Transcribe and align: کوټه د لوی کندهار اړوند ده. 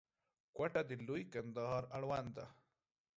کوټه 0.55 0.81
د 0.89 0.91
لوی 1.07 1.23
کندهار 1.33 1.83
اړوند 1.97 2.29
ده. 2.37 2.45